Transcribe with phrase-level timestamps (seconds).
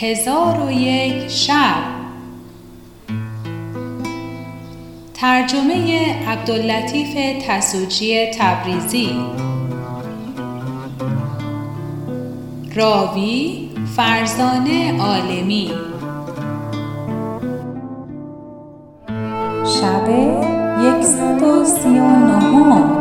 [0.00, 1.98] هزار و یک شب.
[5.14, 9.16] ترجمه عبداللطیف تسوجی تبریزی.
[12.74, 15.70] راوی فرزانه عالمی.
[19.64, 20.08] شب
[20.84, 22.97] یکصد و سی و نهم.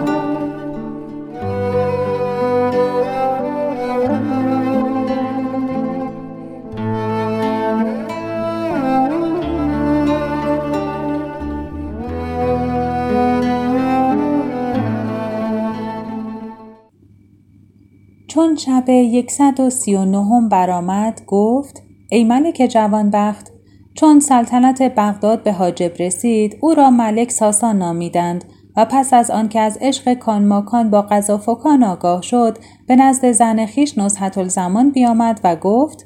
[18.48, 23.52] چون شب یکصد و سی و نهم برآمد گفت ای ملک جوانبخت
[23.96, 28.46] چون سلطنت بغداد به حاجب رسید او را ملک ساسان نامیدند
[28.78, 32.58] و پس از آنکه از عشق کانماکان با قذافکان آگاه شد
[32.88, 36.06] به نزد زن خیش نزهت الزمان بیامد و گفت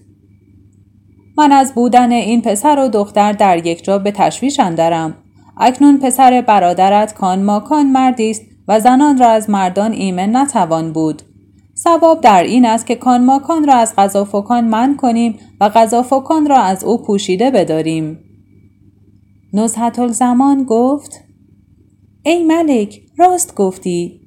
[1.38, 5.18] من از بودن این پسر و دختر در یک جا به تشویش اندرم.
[5.58, 11.22] اکنون پسر برادرت کانماکان مردی است و زنان را از مردان ایمن نتوان بود.
[11.74, 16.84] سباب در این است که کانماکان را از غذافکان من کنیم و غذافکان را از
[16.84, 18.20] او پوشیده بداریم.
[19.54, 21.24] نزهت الزمان گفت
[22.24, 24.22] ای ملک راست گفتی.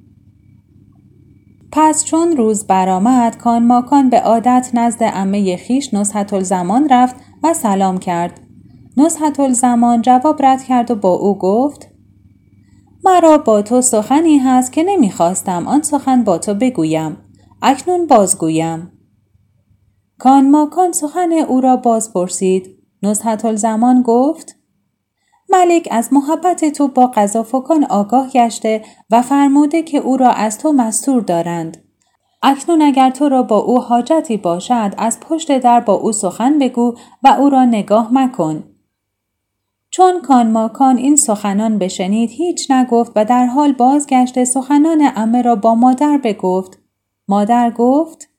[1.71, 7.97] پس چون روز برآمد کانماکان به عادت نزد عمه خیش نزهت الزمان رفت و سلام
[7.97, 8.41] کرد.
[8.97, 11.87] نزهت الزمان جواب رد کرد و با او گفت
[13.05, 17.17] مرا با تو سخنی هست که نمی‌خواستم آن سخن با تو بگویم.
[17.67, 18.91] اکنون بازگویم.
[20.19, 22.77] کانماکان سخن او را باز پرسید.
[23.03, 24.55] نزهت الزمان گفت
[25.49, 30.73] ملک از محبت تو با قذافکان آگاه گشته و فرموده که او را از تو
[30.73, 31.77] مستور دارند.
[32.43, 36.95] اکنون اگر تو را با او حاجتی باشد از پشت در با او سخن بگو
[37.23, 38.63] و او را نگاه مکن.
[39.89, 45.75] چون کانماکان این سخنان بشنید هیچ نگفت و در حال بازگشته سخنان امه را با
[45.75, 46.84] مادر بگفت.
[47.27, 48.29] مادر گفت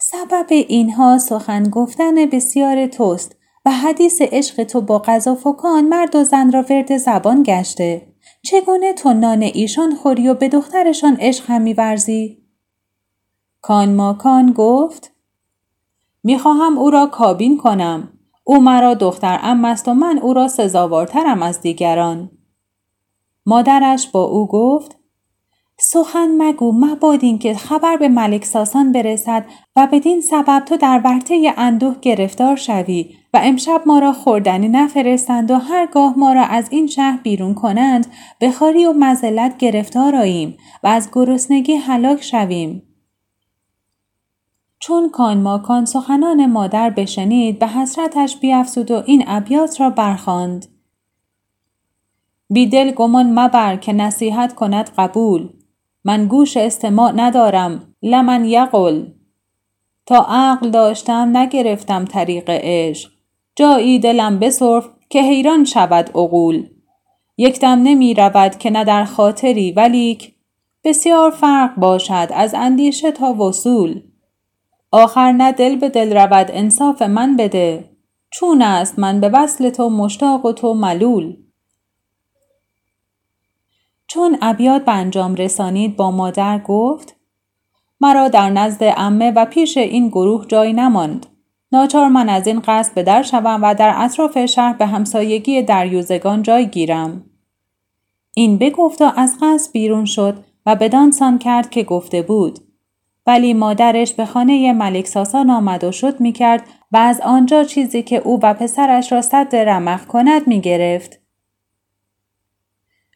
[0.00, 6.52] سبب اینها سخن گفتن بسیار توست و حدیث عشق تو با قذافکان مرد و زن
[6.52, 8.14] را ورد زبان گشته.
[8.42, 12.42] چگونه تو نان ایشان خوری و به دخترشان عشق هم میورزی؟
[13.62, 15.12] کان ماکان گفت
[16.24, 18.12] می‌خواهم او را کابین کنم.
[18.44, 22.30] او مرا دختر ام است و من او را سزاوارترم از دیگران.
[23.46, 24.97] مادرش با او گفت
[25.80, 29.46] سخن مگو مباد که خبر به ملک ساسان برسد
[29.76, 35.50] و بدین سبب تو در ورطه اندوه گرفتار شوی و امشب ما را خوردنی نفرستند
[35.50, 38.06] و هرگاه ما را از این شهر بیرون کنند
[38.38, 42.82] به خاری و مزلت گرفتار آییم و از گرسنگی هلاک شویم.
[44.80, 50.66] چون کان سخنان مادر بشنید به حسرتش بیافزود و این ابیات را برخواند
[52.50, 55.57] بیدل گمان مبر که نصیحت کند قبول.
[56.08, 57.94] من گوش استماع ندارم.
[58.02, 59.06] لمن یقل.
[60.06, 63.10] تا عقل داشتم نگرفتم طریق عشق.
[63.56, 66.66] جایی دلم بسرف که حیران شود عقول.
[67.36, 70.34] یکدم نمی رود که نه در خاطری ولیک
[70.84, 74.00] بسیار فرق باشد از اندیشه تا وصول.
[74.92, 77.90] آخر نه دل به دل رود انصاف من بده.
[78.30, 81.36] چون است من به وصل تو مشتاق و تو ملول.
[84.08, 87.16] چون ابیات به انجام رسانید با مادر گفت
[88.00, 91.26] مرا در نزد امه و پیش این گروه جای نماند.
[91.72, 96.42] ناچار من از این قصد به در شوم و در اطراف شهر به همسایگی دریوزگان
[96.42, 97.24] جای گیرم.
[98.34, 102.58] این بگفت و از قصد بیرون شد و بدانسان کرد که گفته بود.
[103.26, 108.02] ولی مادرش به خانه ملک ساسان آمد و شد می کرد و از آنجا چیزی
[108.02, 111.27] که او و پسرش را صد رمق کند می گرفت.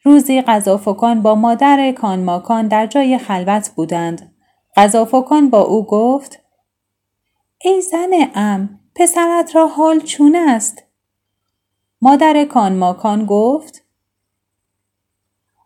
[0.03, 4.35] روزی غذافکان با مادر کانماکان در جای خلوت بودند.
[4.75, 6.39] غذافکان با او گفت
[7.61, 10.83] ای زن ام پسرت را حال چون است؟
[12.01, 13.83] مادر کانماکان گفت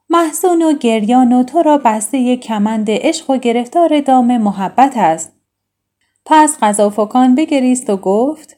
[0.10, 5.32] محزون و گریان و تو را بسته کمند عشق و گرفتار دام محبت است.
[6.26, 8.57] پس غذافکان بگریست و گفت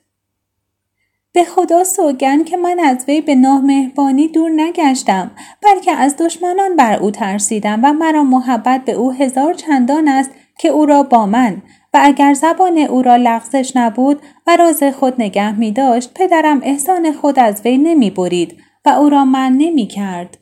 [1.39, 5.31] به خدا سوگن که من از وی به نامهربانی دور نگشتم
[5.63, 10.69] بلکه از دشمنان بر او ترسیدم و مرا محبت به او هزار چندان است که
[10.69, 11.61] او را با من
[11.93, 17.11] و اگر زبان او را لغزش نبود و راز خود نگه می داشت پدرم احسان
[17.11, 20.37] خود از وی نمی برید و او را من نمی کرد.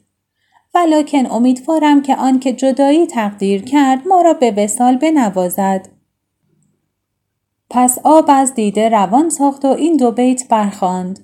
[0.75, 5.96] ولیکن امیدوارم که آن که جدایی تقدیر کرد ما را به وسال بنوازد.
[7.69, 11.19] پس آب از دیده روان ساخت و این دو بیت برخاند.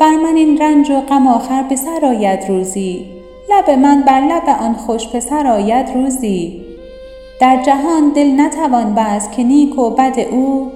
[0.00, 3.06] بر من این رنج و غم آخر به سر آید روزی.
[3.50, 6.64] لب من بر لب آن خوش پسر آید روزی.
[7.40, 10.72] در جهان دل نتوان بست که نیک و بد او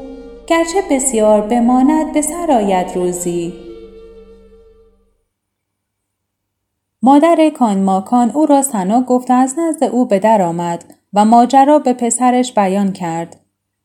[0.47, 3.53] گرچه بسیار بماند به سر آید روزی.
[7.03, 11.93] مادر کانماکان او را سنا گفت از نزد او به در آمد و ماجرا به
[11.93, 13.44] پسرش بیان کرد.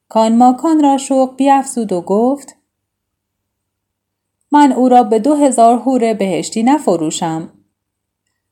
[0.09, 2.55] کانماکان را شوق بیافزود و گفت
[4.51, 7.49] من او را به دو هزار هور بهشتی نفروشم.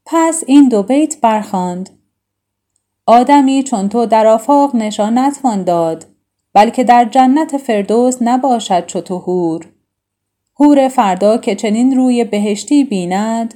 [0.05, 1.89] پس این دو بیت برخاند.
[3.05, 6.05] آدمی چون تو در آفاق نشان نتوان داد
[6.53, 9.65] بلکه در جنت فردوس نباشد چو تو هور
[10.59, 13.53] هور فردا که چنین روی بهشتی بیند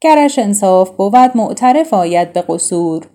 [0.00, 3.06] گرش انصاف بود معترف آید به قصور.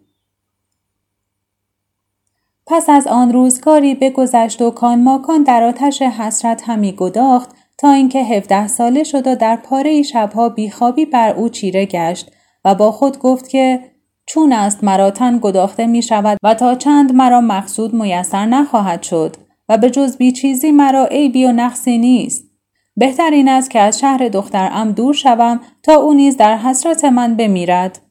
[2.67, 8.67] پس از آن روزگاری بگذشت و کانماکان در آتش حسرت همی گداخت تا اینکه هفده
[8.67, 12.31] ساله شد و در پاره شبها بیخوابی بر او چیره گشت
[12.65, 13.79] و با خود گفت که
[14.25, 19.35] چون است مرا تن گداخته می شود و تا چند مرا مقصود میسر نخواهد شد
[19.69, 22.43] و به جز بی چیزی مرا عیبی و نقصی نیست.
[22.97, 27.35] بهتر این است که از شهر دخترم دور شوم تا او نیز در حسرت من
[27.35, 28.01] بمیرد.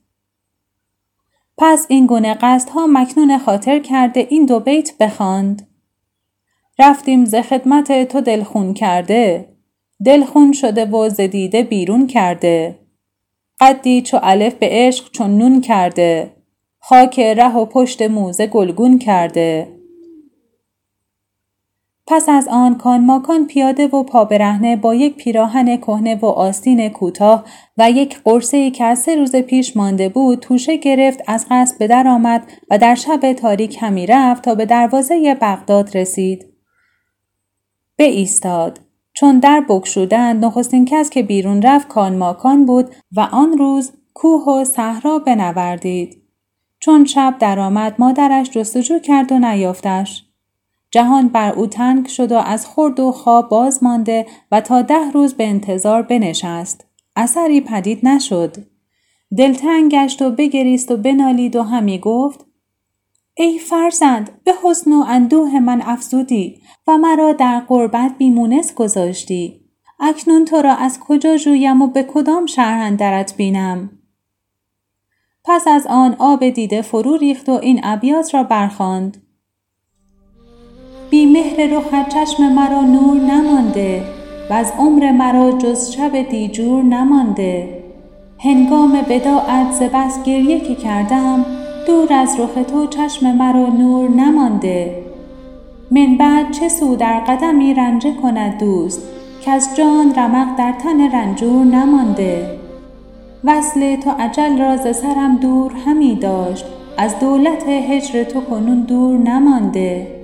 [1.63, 2.39] پس این گونه
[2.75, 5.69] ها مکنون خاطر کرده این دو بیت بخواند.
[6.79, 9.49] رفتیم ز خدمت تو دلخون کرده.
[10.05, 12.79] دلخون شده و زدیده بیرون کرده.
[13.61, 16.37] قدی چو الف به عشق چون نون کرده.
[16.79, 19.80] خاک ره و پشت موزه گلگون کرده.
[22.11, 26.89] پس از آن کان ماکان پیاده و پا برهنه با یک پیراهن کهنه و آستین
[26.89, 27.45] کوتاه
[27.79, 31.87] و یک قرصه که از سه روز پیش مانده بود توشه گرفت از قصد به
[31.87, 36.47] در آمد و در شب تاریک همی رفت تا به دروازه بغداد رسید.
[37.97, 38.81] به ایستاد.
[39.13, 44.45] چون در بکشودند نخستین کس که بیرون رفت کان ماکان بود و آن روز کوه
[44.45, 46.23] و صحرا بنوردید.
[46.79, 50.30] چون شب درآمد مادرش جستجو کرد و نیافتش.
[50.91, 55.11] جهان بر او تنگ شد و از خورد و خواب باز مانده و تا ده
[55.11, 56.85] روز به انتظار بنشست.
[57.17, 58.57] اثری پدید نشد.
[59.39, 62.47] دلتنگ گشت و بگریست و بنالید و همی گفت
[63.35, 69.61] ای فرزند به حسن و اندوه من افزودی و مرا در قربت بیمونس گذاشتی.
[70.01, 73.91] اکنون تو را از کجا جویم و به کدام شهر درت بینم؟
[75.45, 79.23] پس از آن آب دیده فرو ریخت و این ابیات را برخواند
[81.11, 84.03] بی مهر رخت چشم مرا نور نمانده
[84.51, 87.69] و از عمر مرا جز شب دیجور نمانده.
[88.39, 91.45] هنگام بداعت ز بس گریه که کردم
[91.87, 95.03] دور از رخ تو چشم مرا نور نمانده.
[95.91, 99.03] من بعد چه سو در قدمی رنجه کند دوست
[99.41, 102.59] که از جان رمق در تن رنجور نمانده.
[103.45, 106.65] وصل تو عجل را ز سرم دور همی داشت
[106.97, 110.20] از دولت هجر تو کنون دور نمانده.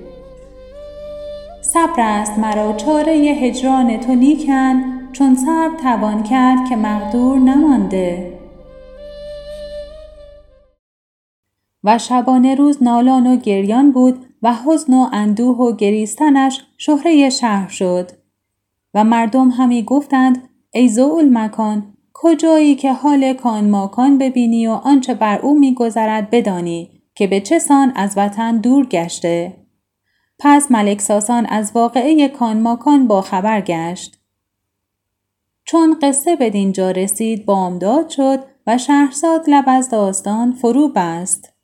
[1.77, 2.73] صبر است مرا.
[2.73, 8.33] چاره هجران تو لیکن چون صبر توان کرد که مقدور نمانده.
[11.83, 17.67] و شبانه روز نالان و گریان بود و حزن و اندوه و گریستنش شهره شهر
[17.69, 18.11] شد.
[18.93, 25.13] و مردم همی گفتند ای زول مکان کجایی که حال کان ماکان ببینی و آنچه
[25.13, 29.66] بر او میگذرد بدانی که به چه سان از وطن دور گشته؟
[30.39, 34.19] پس ملک ساسان از واقعه کان ماکان با خبر گشت.
[35.63, 41.56] چون قصه به دینجا رسید بامداد شد و شهرزاد لب از داستان فرو بست.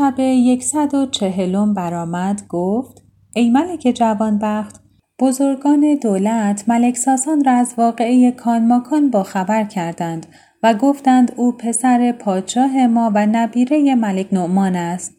[0.00, 3.02] شب یکصد و چهلم برآمد گفت
[3.34, 4.80] ای ملک جوانبخت
[5.18, 10.26] بزرگان دولت ملک ساسان را از واقعه کانماکان با خبر کردند
[10.62, 15.16] و گفتند او پسر پادشاه ما و نبیره ملک نعمان است.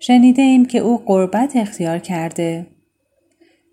[0.00, 2.66] شنیده ایم که او قربت اختیار کرده.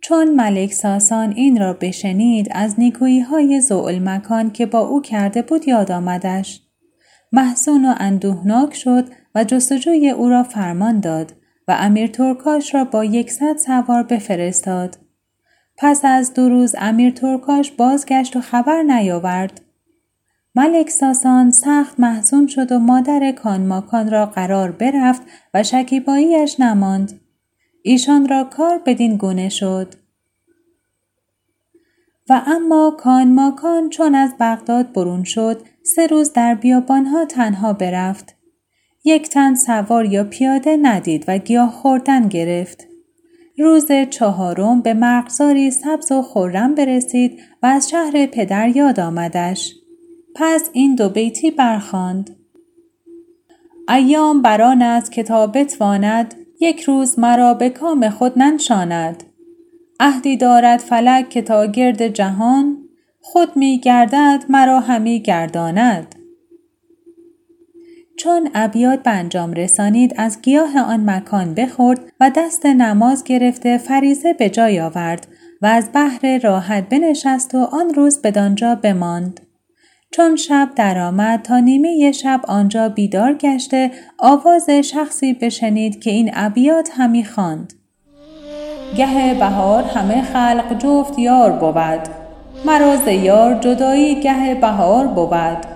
[0.02, 5.42] چون ملک ساسان این را بشنید از نیکویی های زوال مکان که با او کرده
[5.42, 6.62] بود یاد آمدش.
[7.32, 11.34] محسون و اندوهناک شد و جستجوی او را فرمان داد
[11.68, 14.98] و امیر ترکاش را با یکصد سوار بفرستاد.
[15.78, 19.62] پس از دو روز امیر ترکاش بازگشت و خبر نیاورد.
[20.56, 25.22] ملک ساسان سخت محزون شد و مادر کانماکان را قرار برفت
[25.54, 27.20] و شکیباییش نماند.
[27.82, 29.94] ایشان را کار بدین گونه شد.
[32.30, 38.36] و اما کانماکان چون از بغداد برون شد سه روز در بیابانها تنها برفت.
[39.04, 42.88] یک تن سوار یا پیاده ندید و گیاه خوردن گرفت.
[43.58, 49.74] روز چهارم به مرغزاری سبز و خورم برسید و از شهر پدر یاد آمدش.
[50.36, 52.36] پس این دو بیتی برخاند.
[53.90, 59.24] ایام بران است که تا بتواند یک روز مرا به کام خود ننشاند.
[60.00, 62.78] عهدی دارد فلک که تا گرد جهان
[63.22, 66.16] خود می گردد مرا همی گرداند.
[68.24, 74.34] چون ابیات به انجام رسانید از گیاه آن مکان بخورد و دست نماز گرفته فریزه
[74.34, 75.28] به جای آورد
[75.62, 79.40] و از بحر راحت بنشست و آن روز بدانجا بماند.
[80.12, 86.90] چون شب درآمد تا نیمه شب آنجا بیدار گشته آواز شخصی بشنید که این ابیات
[86.98, 87.74] همی خواند.
[88.98, 92.10] گه بهار همه خلق جفت یار بود
[92.66, 95.73] مرا یار جدایی گه بهار بود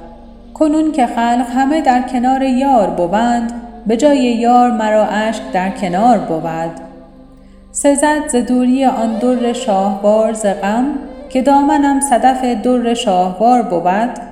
[0.60, 3.54] کنون که خلق همه در کنار یار بوند
[3.88, 6.88] به جای یار مرا اشک در کنار بود.
[7.72, 10.86] سزد ز دوری آن در شاهوار ز غم
[11.30, 14.28] که دامنم صدف در شاهوار بود.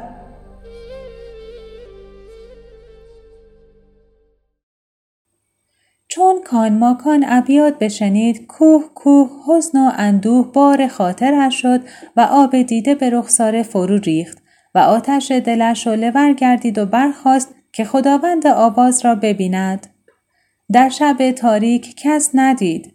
[6.08, 11.82] چون کانماکان ابیات بشنید کوه کوه حزن و اندوه بار خاطرش شد
[12.18, 14.45] و آب دیده به رخساره فرو ریخت.
[14.76, 19.88] و آتش دلش ور گردید و برخاست که خداوند آواز را ببیند.
[20.72, 22.94] در شب تاریک کس ندید.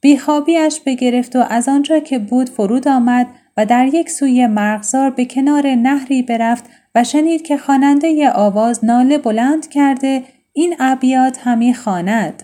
[0.00, 5.24] بیخوابیش بگرفت و از آنجا که بود فرود آمد و در یک سوی مرغزار به
[5.24, 12.42] کنار نهری برفت و شنید که خواننده آواز ناله بلند کرده این ابیات همی خواند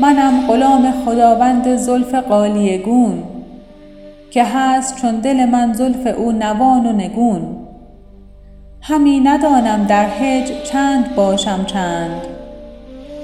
[0.00, 3.31] منم غلام خداوند زلف قالیگون
[4.32, 7.42] که هست چون دل من زلف او نوان و نگون.
[8.80, 12.20] همی ندانم در هج چند باشم چند.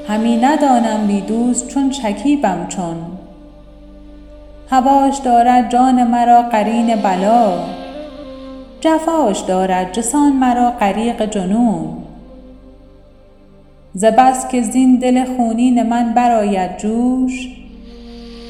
[0.09, 2.97] همی ندانم بی دوست چون شکیبم چون.
[4.71, 7.53] هواش دارد جان مرا قرین بلا.
[8.81, 11.89] جفاش دارد جسان مرا غریق جنون.
[13.95, 17.49] ز بس که زین دل خونین من برآید جوش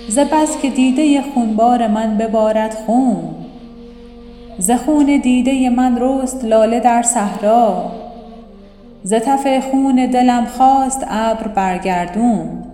[0.09, 3.35] ز بس که دیده خونبار من ببارد خون.
[4.59, 7.93] ز خون دیده من رست لاله در صحرا.
[9.03, 12.65] ز تف خون دلم خواست ابر برگردون.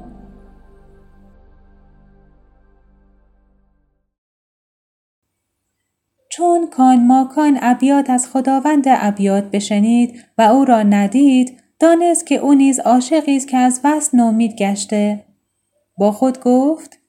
[6.29, 12.81] چون کانماکان ابیات از خداوند ابیات بشنید و او را ندید دانست که او نیز
[12.81, 15.25] عاشقی است که از وصل نومید گشته.
[15.99, 17.04] با خود گفت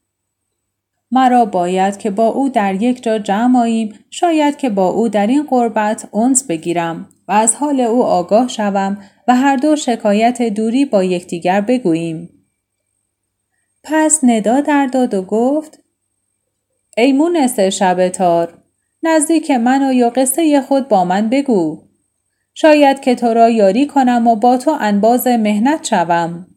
[1.12, 4.00] مرا باید که با او در یک جا جمع آییم.
[4.10, 8.98] شاید که با او در این قربت انس بگیرم و از حال او آگاه شوم
[9.28, 12.30] و هر دو شکایت دوری با یکدیگر بگوییم.
[13.84, 15.80] پس ندا در داد و گفت
[16.98, 18.58] ای مونس شب تار
[19.04, 21.82] نزدیک من و یا قصه خود با من بگو.
[22.54, 26.48] شاید که تو را یاری کنم و با تو انباز مهنت شوم.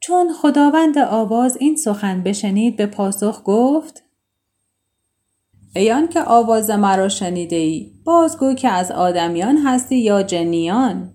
[0.00, 4.04] چون خداوند آواز این سخن بشنید به پاسخ گفت
[5.74, 11.14] ایان که آواز مرا شنیده ای بازگو که از آدمیان هستی یا جنیان؟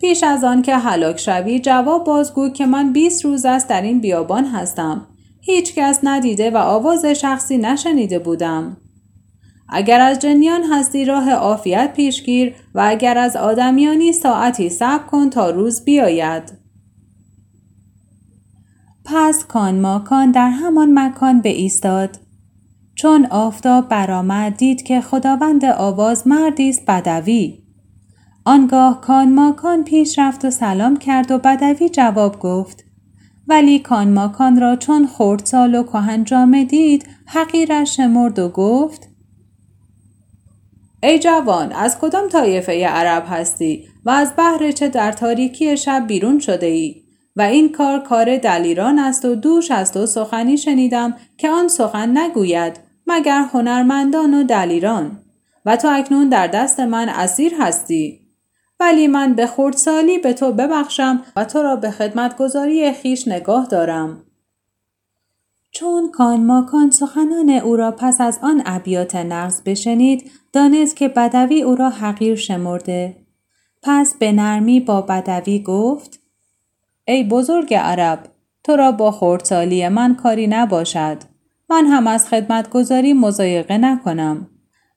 [0.00, 4.00] پیش از آن که هلاک شوی جواب بازگو که من 20 روز است در این
[4.00, 5.06] بیابان هستم.
[5.40, 8.76] هیچ کس ندیده و آواز شخصی نشنیده بودم.
[9.68, 15.50] اگر از جنیان هستی راه عافیت پیشگیر و اگر از آدمیانی ساعتی صبر کن تا
[15.50, 16.67] روز بیاید.
[19.10, 22.18] پس کان ماکان در همان مکان به ایستاد
[22.94, 27.58] چون آفتاب برآمد دید که خداوند آواز مردی است بدوی.
[28.44, 32.84] آنگاه کان ماکان پیش رفت و سلام کرد و بدوی جواب گفت
[33.46, 39.08] ولی کان ماکان را چون خردسال و کهن جامه دید حقیرش شمرد و گفت
[41.02, 46.38] ای جوان از کدام طایفه عرب هستی و از بحر چه در تاریکی شب بیرون
[46.38, 47.07] شده ای؟
[47.38, 52.18] و این کار کار دلیران است و دوش است و سخنی شنیدم که آن سخن
[52.18, 55.18] نگوید مگر هنرمندان و دلیران.
[55.66, 58.20] و تو اکنون در دست من اسیر هستی.
[58.80, 64.24] ولی من به خردسالی به تو ببخشم و تو را به خدمتگذاری خیش نگاه دارم.
[65.70, 71.62] چون کان ماکان سخنان او را پس از آن ابیات نقض بشنید دانست که بدوی
[71.62, 73.16] او را حقیر شمرده.
[73.82, 76.17] پس به نرمی با بدوی گفت
[77.08, 78.24] ای بزرگ عرب
[78.64, 81.18] تو را با خردسالی من کاری نباشد.
[81.70, 84.50] من هم از خدمتگذاری مزایقه نکنم.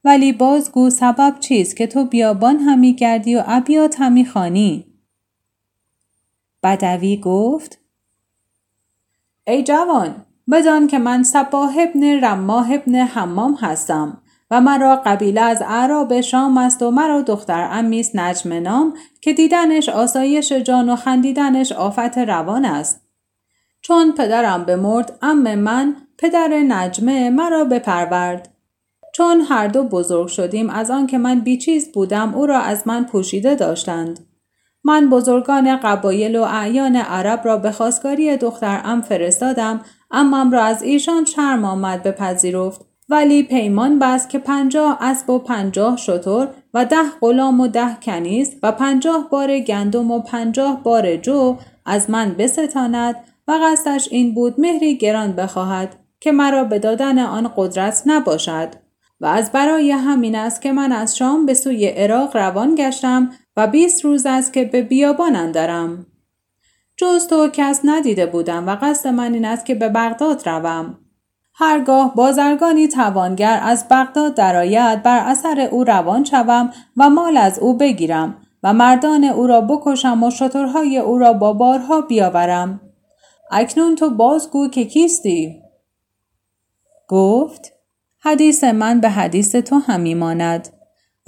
[0.03, 4.85] ولی بازگو سبب چیست که تو بیابان همی گردی و ابیات همی خانی
[6.63, 7.79] بدوی گفت
[9.47, 14.21] ای جوان بدان که من سباه ابن رماه ابن حمام هستم.
[14.51, 19.89] و مرا قبیله از اعراب شام است و مرا دختر امیس نجم نام که دیدنش
[19.89, 23.01] آسایش جان و خندیدنش آفت روان است.
[23.81, 28.49] چون پدرم بمرد ام من پدر نجمه مرا بپرورد.
[29.13, 33.03] چون هر دو بزرگ شدیم از آن که من بیچیز بودم او را از من
[33.03, 34.19] پوشیده داشتند.
[34.83, 39.81] من بزرگان قبایل و اعیان عرب را به خواستگاری دختر ام فرستادم
[40.11, 45.97] امم را از ایشان شرم آمد بپذیرفت ولی پیمان بست که پنجاه اسب و پنجاه
[45.97, 51.57] شتر و ده غلام و ده کنیز و پنجاه بار گندم و پنجاه بار جو
[51.85, 53.15] از من بستاند
[53.47, 58.69] و قصدش این بود مهری گران بخواهد که مرا به دادن آن قدرت نباشد.
[59.21, 63.67] و از برای همین است که من از شام به سوی عراق روان گشتم و
[63.67, 66.05] بیست روز است که به بیابان اندرم.
[66.97, 70.97] جز تو کس ندیده بودم و قصد من این است که به بغداد روم.
[71.53, 77.77] هرگاه بازرگانی توانگر از بغداد درآید بر اثر او روان شوم و مال از او
[77.77, 82.81] بگیرم و مردان او را بکشم و شترهای او را با بارها بیاورم.
[83.51, 85.61] اکنون تو بازگو که کیستی؟
[87.07, 87.71] گفت
[88.19, 90.69] حدیث من به حدیث تو همی ماند.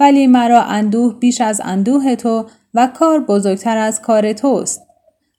[0.00, 4.83] ولی مرا اندوه بیش از اندوه تو و کار بزرگتر از کار توست.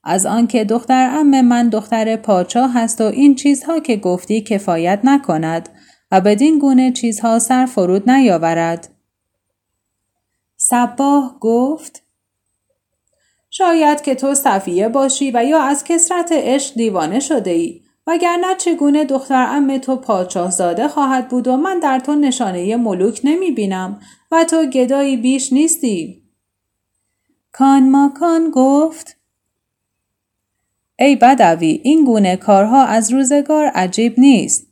[0.05, 5.69] از آنکه دختر ام من دختر پاچا هست و این چیزها که گفتی کفایت نکند
[6.11, 8.89] و بدین گونه چیزها سر فرود نیاورد.
[10.57, 12.03] صباه گفت
[13.49, 19.05] شاید که تو صفیه باشی و یا از کسرت عشق دیوانه شده ای وگرنه چگونه
[19.05, 23.99] دختر ام تو پادشاه زاده خواهد بود و من در تو نشانه ملوک نمی بینم
[24.31, 26.23] و تو گدایی بیش نیستی.
[27.51, 29.14] کان ماکان گفت
[30.99, 34.67] ای بدوی این گونه کارها از روزگار عجیب نیست.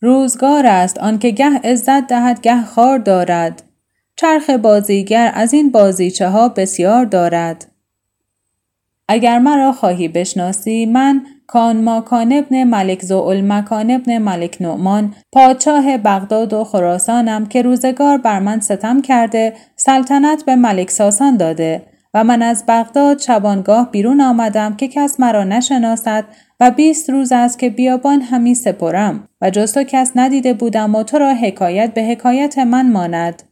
[0.00, 3.62] روزگار است آنکه گه عزت دهد گه خار دارد.
[4.16, 7.66] چرخ بازیگر از این بازیچه ها بسیار دارد.
[9.08, 15.98] اگر مرا خواهی بشناسی من کان ماکان ابن ملک زوال مکان ابن ملک نعمان پادشاه
[15.98, 21.82] بغداد و خراسانم که روزگار بر من ستم کرده سلطنت به ملک ساسان داده
[22.22, 26.24] من از بغداد شبانگاه بیرون آمدم که کس مرا نشناسد
[26.60, 31.02] و بیست روز است که بیابان همی سپرم و جز تو کس ندیده بودم و
[31.02, 33.42] تو را حکایت به حکایت من ماند.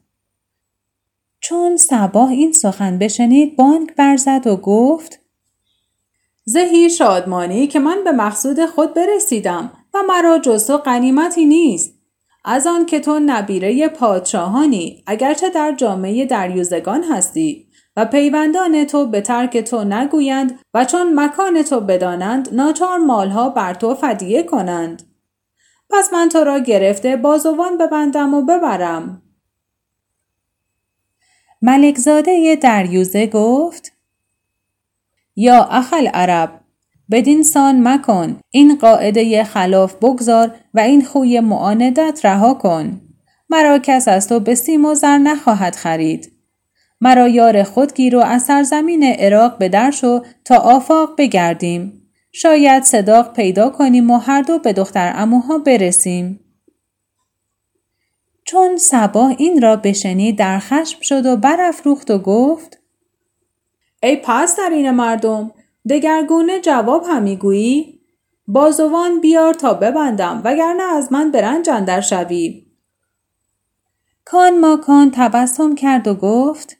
[1.41, 5.21] چون سباه این سخن بشنید بانک برزد و گفت
[6.45, 11.97] زهی شادمانی که من به مقصود خود برسیدم و مرا جز تو قنیمتی نیست.
[12.45, 17.66] از آن که تو نبیره پادشاهانی اگرچه در جامعه دریوزگان هستی
[17.97, 23.75] و پیوندان تو به ترک تو نگویند و چون مکان تو بدانند ناچار مالها بر
[23.75, 25.03] تو فدیه کنند.
[25.91, 29.23] پس من تو را گرفته بازوان ببندم و ببرم.
[31.63, 33.93] ملکزاده دریوزه گفت
[35.37, 36.61] یا اخل عرب
[37.11, 43.01] بدین سان مکن این قاعده خلاف بگذار و این خوی معاندت رها کن
[43.51, 46.36] مرا کس از تو به سیم و زر نخواهد خرید
[47.01, 52.03] مرا یار خود گیر و از سرزمین عراق به در شو تا آفاق بگردیم.
[52.33, 56.41] شاید صداق پیدا کنیم و هر دو به دختر اموها برسیم.
[58.45, 62.79] چون سبا این را بشنید در خشم شد و برافروخت و گفت
[64.03, 65.53] ای پس در این مردم
[65.91, 68.01] دگرگونه جواب همی گویی
[68.49, 72.67] بازوان بیار تا ببندم وگرنه از من برنج اندر شوی
[74.25, 76.76] کان ماکان تبسم کرد و گفت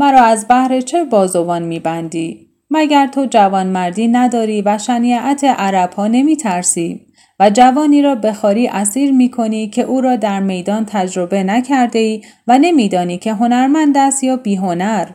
[0.00, 6.06] مرا از بهر چه بازوان میبندی؟ مگر تو جوان مردی نداری و شنیعت عرب ها
[6.06, 7.06] نمی ترسی
[7.40, 12.22] و جوانی را بخاری اسیر می کنی که او را در میدان تجربه نکرده ای
[12.46, 15.08] و نمیدانی که هنرمند است یا بیهنر.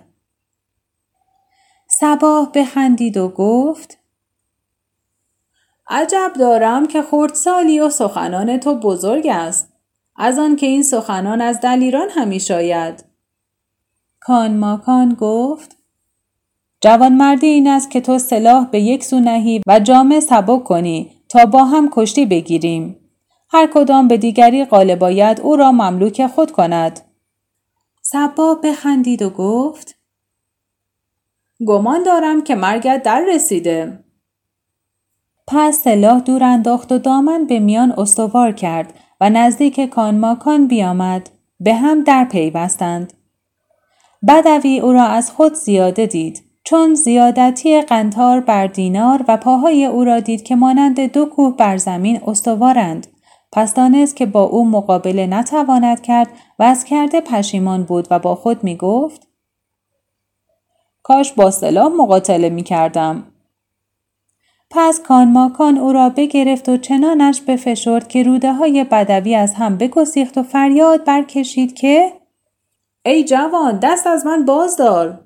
[1.87, 3.97] سباه بخندید و گفت
[5.89, 9.73] عجب دارم که خردسالی و سخنان تو بزرگ است
[10.15, 13.14] از آن که این سخنان از دلیران همی شاید
[14.27, 15.77] کان ماکان گفت
[16.81, 21.45] جوانمردی این است که تو سلاح به یک سو نهی و جامعه سبک کنی تا
[21.45, 22.95] با هم کشتی بگیریم.
[23.49, 26.99] هر کدام به دیگری غالب باید او را مملوک خود کند.
[28.01, 29.95] سبا بخندید و گفت
[31.67, 34.03] گمان دارم که مرگت در رسیده.
[35.47, 41.73] پس سلاح دور انداخت و دامن به میان استوار کرد و نزدیک کان بیامد به
[41.73, 43.13] هم در پیوستند.
[44.27, 50.03] بدوی او را از خود زیاده دید چون زیادتی قنتار بر دینار و پاهای او
[50.03, 53.07] را دید که مانند دو کوه بر زمین استوارند
[53.51, 56.27] پس دانست که با او مقابله نتواند کرد
[56.59, 59.27] و از کرده پشیمان بود و با خود می گفت
[61.03, 63.23] کاش با سلام مقاتله می کردم.
[64.71, 70.37] پس کان او را بگرفت و چنانش بفشرد که روده های بدوی از هم بگسیخت
[70.37, 72.13] و فریاد برکشید که
[73.05, 75.25] ای جوان دست از من بازدار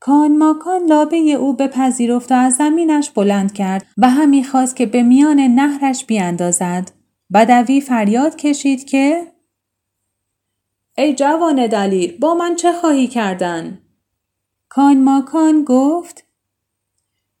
[0.00, 5.02] کان ماکان لابه او بپذیرفت و از زمینش بلند کرد و همی خواست که به
[5.02, 6.90] میان نهرش بیاندازد.
[7.34, 9.32] بدوی فریاد کشید که
[10.98, 13.78] ای جوان دلیر با من چه خواهی کردن؟
[14.68, 16.24] کان ماکان گفت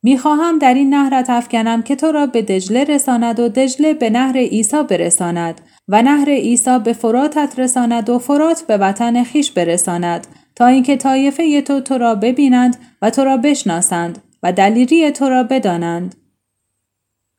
[0.02, 4.36] می‌خواهم در این نهرت افکنم که تو را به دجله رساند و دجله به نهر
[4.36, 10.66] عیسی برساند و نهر عیسی به فراتت رساند و فرات به وطن خیش برساند تا
[10.66, 16.14] اینکه طایفه تو تو را ببینند و تو را بشناسند و دلیری تو را بدانند.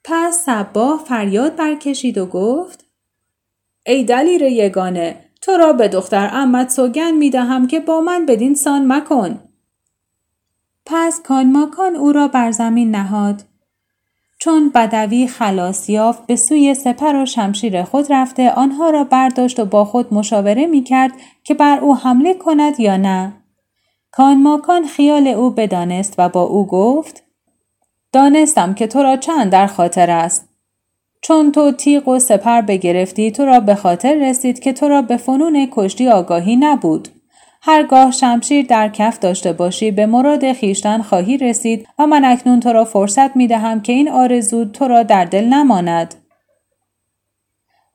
[0.03, 2.85] پس سباه فریاد برکشید و گفت
[3.85, 8.53] ای دلیر یگانه تو را به دختر امت سوگن می دهم که با من بدین
[8.55, 9.39] سان مکن.
[10.85, 13.43] پس کان او را بر زمین نهاد
[14.39, 19.65] چون بدوی خلاص یافت به سوی سپر و شمشیر خود رفته آنها را برداشت و
[19.65, 21.11] با خود مشاوره می کرد
[21.43, 23.33] که بر او حمله کند یا نه.
[24.11, 27.23] کان ماکان خیال او بدانست و با او گفت
[28.11, 30.49] دانستم که تو را چند در خاطر است.
[31.21, 35.17] چون تو تیغ و سپر بگرفتی تو را به خاطر رسید که تو را به
[35.17, 37.09] فنون کشتی آگاهی نبود.
[37.61, 42.73] هرگاه شمشیر در کف داشته باشی به مراد خیشتن خواهی رسید و من اکنون تو
[42.73, 46.15] را فرصت می دهم که این آرزو تو را در دل نماند.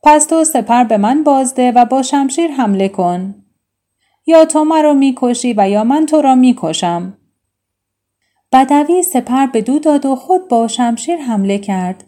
[0.03, 3.35] پس تو سپر به من بازده و با شمشیر حمله کن.
[4.27, 7.19] یا تو مرا می‌کشی و یا من تو را می‌کشم.
[8.53, 12.05] بدوی سپر به دو داد و خود با شمشیر حمله کرد.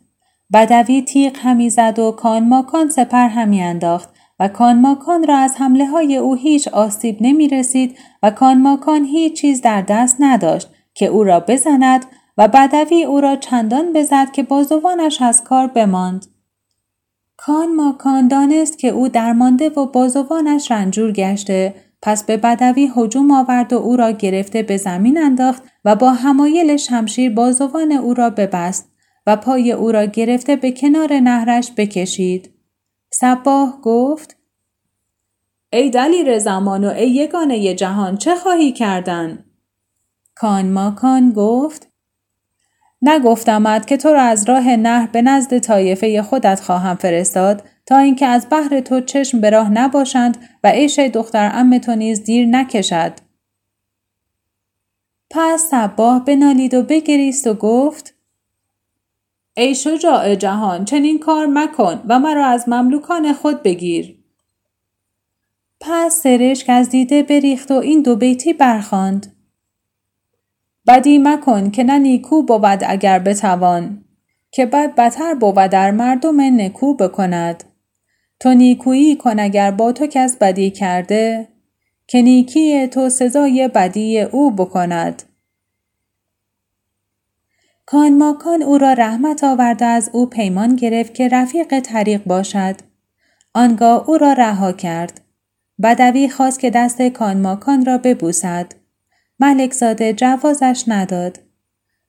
[0.53, 5.87] بدوی تیغ همی زد و کان ماکان سپر همی انداخت و کانماکان را از حمله
[5.87, 11.25] های او هیچ آسیب نمی رسید و کانماکان هیچ چیز در دست نداشت که او
[11.25, 12.07] را بزند
[12.39, 16.27] و بدوی او را چندان بزد که بازوانش از کار بماند.
[17.37, 23.73] کان ماکان دانست که او درمانده و بازوانش رنجور گشته پس به بدوی هجوم آورد
[23.73, 28.93] و او را گرفته به زمین انداخت و با همایل شمشیر بازوان او را ببست
[29.27, 32.56] و پای او را گرفته به کنار نهرش بکشید.
[33.21, 34.37] سباه گفت
[35.73, 39.45] ای دلیر زمان و ای یگانه جهان چه خواهی کردن؟
[40.35, 41.89] کان ماکان گفت
[43.03, 48.27] نگفتمد که تو را از راه نهر به نزد طایفه خودت خواهم فرستاد تا اینکه
[48.27, 53.13] از بحر تو چشم به راه نباشند و عیش دختر ام تو نیز دیر نکشد
[55.31, 58.16] پس سباه بنالید و بگریست و گفت
[59.57, 64.19] ای شجاع جهان چنین کار مکن و مرا از مملوکان خود بگیر.
[65.81, 69.37] پس سرشک از دیده بریخت و این دو بیتی برخاند.
[70.87, 74.05] بدی مکن که نه نیکو بود اگر بتوان
[74.51, 77.65] که بد بتر بود در مردم نکو بکند
[78.41, 81.49] تو نیکویی کن اگر با تو کس بدی کرده
[82.07, 85.23] که نیکی تو سزای بدی او بکند
[87.87, 92.77] کان ماکان او را رحمت آورده از او پیمان گرفت که رفیق طریق باشد.
[93.55, 95.21] آنگاه او را رها کرد.
[95.83, 98.73] بدوی خواست که دست کان ماکان را ببوسد.
[99.41, 101.39] ملک زاده جوازش نداد.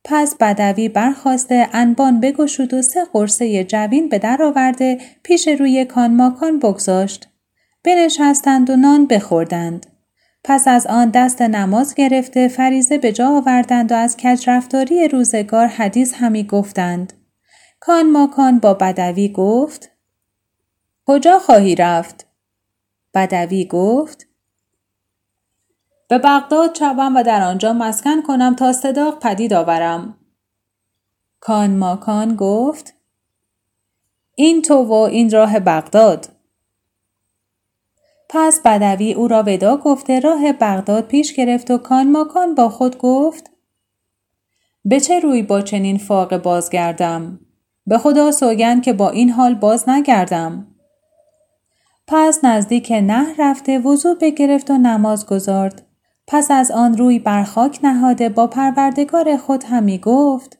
[0.03, 6.15] پس بدوی برخواسته انبان بگشود و سه قرصه جوین به در آورده پیش روی کان
[6.15, 7.29] ماکان بگذاشت.
[7.83, 9.85] بنشستند و نان بخوردند.
[10.43, 16.13] پس از آن دست نماز گرفته فریزه به جا آوردند و از کجرفتاری روزگار حدیث
[16.13, 17.13] همی گفتند.
[17.79, 19.89] کان ماکان با بدوی گفت
[21.05, 22.27] کجا خواهی رفت؟
[23.13, 24.27] بدوی گفت
[26.07, 30.17] به بغداد چوم و در آنجا مسکن کنم تا صداق پدید آورم.
[31.39, 32.93] کان ماکان گفت
[34.35, 36.36] این تو و این راه بغداد.
[38.29, 42.97] پس بدوی او را ودا گفته راه بغداد پیش گرفت و کان ماکان با خود
[42.97, 43.51] گفت
[44.85, 47.39] به چه روی با چنین فاقه بازگردم؟
[47.87, 50.67] به خدا سوگند که با این حال باز نگردم.
[52.07, 55.87] پس نزدیک نه رفته وضوع بگرفت و نماز گذارد.
[56.27, 60.57] پس از آن روی بر خاک نهاده با پروردگار خود همی گفت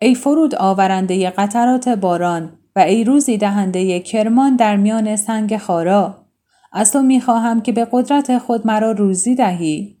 [0.00, 6.27] ای فرود آورنده قطرات باران و ای روزی دهنده کرمان در میان سنگ خارا
[6.72, 9.98] از تو می‌خواهم که به قدرت خود مرا روزی دهی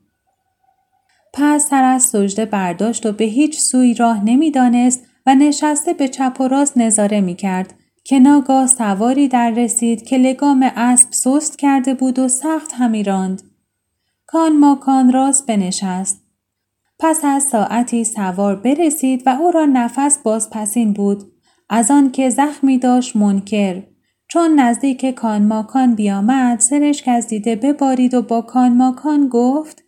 [1.32, 6.36] پس سر از سجده برداشت و به هیچ سوی راه نمی‌دانست و نشسته به چپ
[6.40, 11.94] و راست نظاره می کرد که ناگاه سواری در رسید که لگام اسب سست کرده
[11.94, 13.42] بود و سخت همی راند.
[14.26, 16.22] کان ماکان راست بنشست.
[16.98, 21.32] پس از ساعتی سوار برسید و او را نفس بازپسین بود
[21.68, 23.82] از آن که زخمی داشت منکر
[24.28, 29.84] چون نزدیک کان ماکان بیامد سرشک از دیده ببارید و با کان ماکان گفت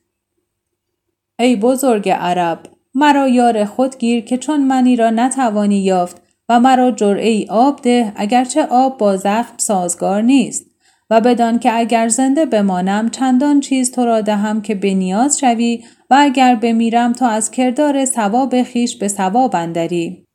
[1.39, 2.63] ای بزرگ عرب
[2.95, 8.13] مرا یار خود گیر که چون منی را نتوانی یافت و مرا جرعه آب ده
[8.17, 10.71] اگرچه آب با زخم سازگار نیست.
[11.11, 15.85] و بدان که اگر زنده بمانم چندان چیز تو را دهم که به نیاز شوی
[16.11, 20.27] و اگر بمیرم تا از کردار ثواب خیش به ثواب اندری.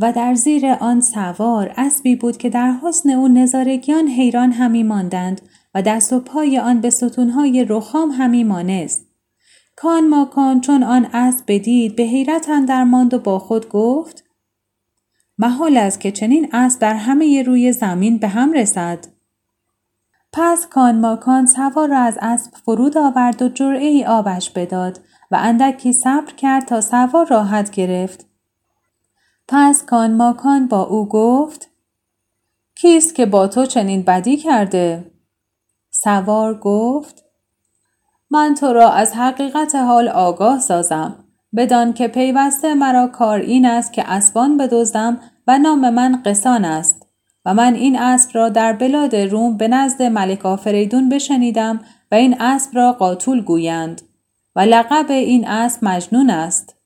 [0.00, 5.40] و در زیر آن سوار اسبی بود که در حسن او نظارگیان حیران همی ماندند
[5.74, 9.06] و دست و پای آن به ستونهای رخام همی مانست.
[9.76, 14.24] کان ماکان چون آن اسب بدید به حیرت اندر ماند و با خود گفت
[15.38, 19.06] محال است که چنین اسب در همه روی زمین به هم رسد.
[20.32, 25.38] پس کان ماکان سوار را از اسب فرود آورد و جرعه ای آبش بداد و
[25.40, 28.29] اندکی صبر کرد تا سوار راحت گرفت.
[29.52, 31.70] پس کان ماکان با او گفت
[32.76, 35.10] کیست که با تو چنین بدی کرده؟
[35.90, 37.24] سوار گفت
[38.30, 41.24] من تو را از حقیقت حال آگاه سازم
[41.56, 47.06] بدان که پیوسته مرا کار این است که اسبان بدزدم و نام من قسان است
[47.44, 51.80] و من این اسب را در بلاد روم به نزد ملک آفریدون بشنیدم
[52.12, 54.02] و این اسب را قاتول گویند
[54.56, 56.79] و لقب این اسب مجنون است.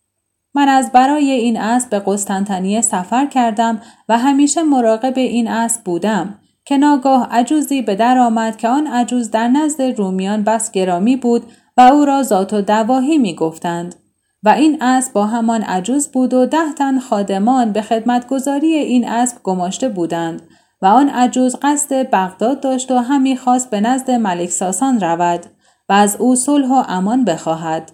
[0.55, 6.39] من از برای این اسب به قسطنطنیه سفر کردم و همیشه مراقب این اسب بودم
[6.65, 11.43] که ناگاه عجوزی به در آمد که آن عجوز در نزد رومیان بس گرامی بود
[11.77, 13.95] و او را ذات و دواهی می گفتند.
[14.43, 19.43] و این اسب با همان عجوز بود و ده تن خادمان به خدمتگذاری این اسب
[19.43, 20.43] گماشته بودند
[20.83, 25.47] و آن عجوز قصد بغداد داشت و همی خواست به نزد ملک ساسان رود
[25.89, 27.93] و از او صلح و امان بخواهد.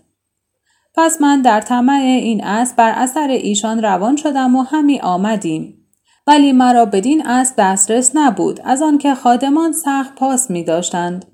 [1.02, 5.86] پس من در طمع این اسب بر اثر ایشان روان شدم و همی آمدیم.
[6.26, 11.24] ولی مرا بدین اسب دسترس نبود از آنکه خادمان سخت پاس می داشتند.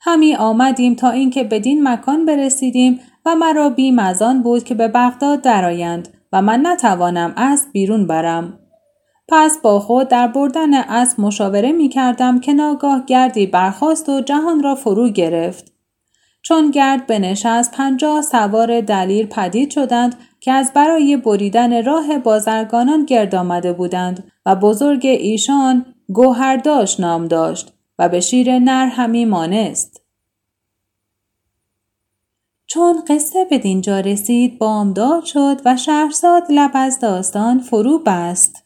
[0.00, 4.88] همی آمدیم تا اینکه بدین مکان برسیدیم و مرا بیم از آن بود که به
[4.88, 8.58] بغداد درآیند و من نتوانم اسب بیرون برم.
[9.28, 14.62] پس با خود در بردن اسب مشاوره می کردم که ناگاه گردی برخاست و جهان
[14.62, 15.77] را فرو گرفت.
[16.42, 23.34] چون گرد بنشست پنجاه سوار دلیر پدید شدند که از برای بریدن راه بازرگانان گرد
[23.34, 30.02] آمده بودند و بزرگ ایشان گوهرداش نام داشت و به شیر نر همی مانست.
[32.66, 38.64] چون قصه به دینجا رسید بامداد شد و شهرزاد لب از داستان فرو بست.